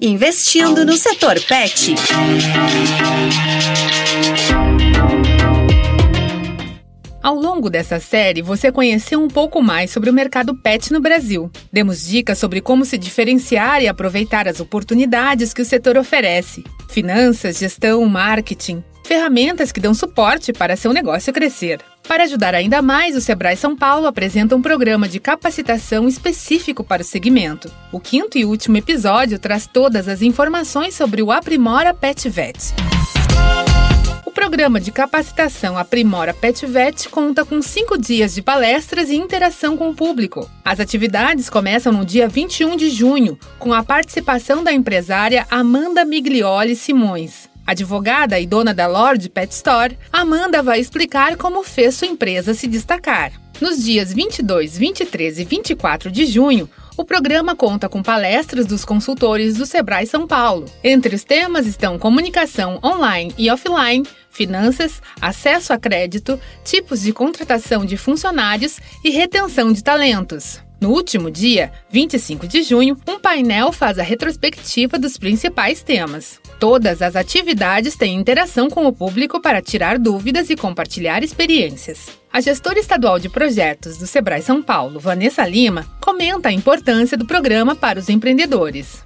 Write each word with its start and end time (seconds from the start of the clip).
Investindo 0.00 0.82
no 0.86 0.96
setor 0.96 1.38
pet. 1.42 1.94
Ao 7.22 7.34
longo 7.34 7.68
dessa 7.68 8.00
série, 8.00 8.40
você 8.40 8.72
conheceu 8.72 9.22
um 9.22 9.28
pouco 9.28 9.60
mais 9.60 9.90
sobre 9.90 10.08
o 10.08 10.12
mercado 10.14 10.56
pet 10.56 10.90
no 10.90 10.98
Brasil. 10.98 11.50
Demos 11.70 12.06
dicas 12.06 12.38
sobre 12.38 12.62
como 12.62 12.82
se 12.86 12.96
diferenciar 12.96 13.82
e 13.82 13.88
aproveitar 13.88 14.48
as 14.48 14.58
oportunidades 14.58 15.52
que 15.52 15.60
o 15.60 15.66
setor 15.66 15.98
oferece: 15.98 16.64
finanças, 16.88 17.58
gestão, 17.58 18.02
marketing, 18.06 18.82
ferramentas 19.04 19.70
que 19.70 19.80
dão 19.80 19.92
suporte 19.92 20.50
para 20.50 20.76
seu 20.76 20.94
negócio 20.94 21.30
crescer. 21.30 21.78
Para 22.08 22.22
ajudar 22.22 22.54
ainda 22.54 22.80
mais, 22.80 23.16
o 23.16 23.20
Sebrae 23.20 23.56
São 23.56 23.76
Paulo 23.76 24.06
apresenta 24.06 24.54
um 24.54 24.62
programa 24.62 25.08
de 25.08 25.18
capacitação 25.18 26.06
específico 26.06 26.84
para 26.84 27.02
o 27.02 27.04
segmento. 27.04 27.70
O 27.90 27.98
quinto 27.98 28.38
e 28.38 28.44
último 28.44 28.76
episódio 28.76 29.40
traz 29.40 29.66
todas 29.66 30.06
as 30.06 30.22
informações 30.22 30.94
sobre 30.94 31.20
o 31.20 31.32
Aprimora 31.32 31.92
Pet 31.92 32.28
Vet. 32.28 32.74
O 34.24 34.30
programa 34.30 34.78
de 34.80 34.92
capacitação 34.92 35.76
Aprimora 35.76 36.32
Pet 36.32 36.64
Vet 36.64 37.08
conta 37.08 37.44
com 37.44 37.60
cinco 37.60 37.98
dias 37.98 38.34
de 38.34 38.42
palestras 38.42 39.10
e 39.10 39.16
interação 39.16 39.76
com 39.76 39.90
o 39.90 39.94
público. 39.94 40.48
As 40.64 40.78
atividades 40.78 41.50
começam 41.50 41.92
no 41.92 42.04
dia 42.04 42.28
21 42.28 42.76
de 42.76 42.88
junho, 42.88 43.36
com 43.58 43.74
a 43.74 43.82
participação 43.82 44.62
da 44.62 44.72
empresária 44.72 45.44
Amanda 45.50 46.04
Miglioli 46.04 46.76
Simões. 46.76 47.45
Advogada 47.66 48.38
e 48.38 48.46
dona 48.46 48.72
da 48.72 48.86
Lord 48.86 49.28
Pet 49.30 49.52
Store, 49.52 49.98
Amanda 50.12 50.62
vai 50.62 50.78
explicar 50.78 51.36
como 51.36 51.64
fez 51.64 51.96
sua 51.96 52.06
empresa 52.06 52.54
se 52.54 52.68
destacar. 52.68 53.32
Nos 53.60 53.82
dias 53.82 54.12
22, 54.12 54.78
23 54.78 55.38
e 55.40 55.44
24 55.44 56.10
de 56.10 56.26
junho, 56.26 56.68
o 56.96 57.04
programa 57.04 57.56
conta 57.56 57.88
com 57.88 58.02
palestras 58.02 58.66
dos 58.66 58.84
consultores 58.84 59.56
do 59.56 59.66
Sebrae 59.66 60.06
São 60.06 60.26
Paulo. 60.26 60.66
Entre 60.84 61.14
os 61.14 61.24
temas 61.24 61.66
estão 61.66 61.98
comunicação 61.98 62.78
online 62.82 63.34
e 63.36 63.50
offline, 63.50 64.06
finanças, 64.30 65.02
acesso 65.20 65.72
a 65.72 65.78
crédito, 65.78 66.40
tipos 66.64 67.02
de 67.02 67.12
contratação 67.12 67.84
de 67.84 67.96
funcionários 67.96 68.78
e 69.04 69.10
retenção 69.10 69.72
de 69.72 69.82
talentos. 69.82 70.65
No 70.86 70.92
último 70.92 71.32
dia, 71.32 71.72
25 71.90 72.46
de 72.46 72.62
junho, 72.62 72.96
um 73.08 73.18
painel 73.18 73.72
faz 73.72 73.98
a 73.98 74.04
retrospectiva 74.04 74.96
dos 74.96 75.18
principais 75.18 75.82
temas. 75.82 76.40
Todas 76.60 77.02
as 77.02 77.16
atividades 77.16 77.96
têm 77.96 78.14
interação 78.14 78.70
com 78.70 78.86
o 78.86 78.92
público 78.92 79.40
para 79.40 79.60
tirar 79.60 79.98
dúvidas 79.98 80.48
e 80.48 80.54
compartilhar 80.54 81.24
experiências. 81.24 82.16
A 82.32 82.40
gestora 82.40 82.78
estadual 82.78 83.18
de 83.18 83.28
projetos 83.28 83.96
do 83.96 84.06
Sebrae 84.06 84.40
São 84.40 84.62
Paulo, 84.62 85.00
Vanessa 85.00 85.44
Lima, 85.44 85.84
comenta 86.00 86.50
a 86.50 86.52
importância 86.52 87.16
do 87.16 87.26
programa 87.26 87.74
para 87.74 87.98
os 87.98 88.08
empreendedores. 88.08 89.04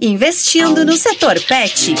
Investindo 0.00 0.84
no 0.84 0.96
setor 0.96 1.40
pet. 1.40 1.96